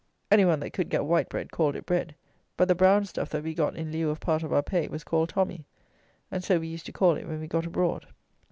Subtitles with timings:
[0.31, 2.15] Any one that could get white bread, called it bread;
[2.57, 5.03] but the brown stuff that we got in lieu of part of our pay was
[5.03, 5.67] called tommy;
[6.31, 8.07] and so we used to call it when we got abroad.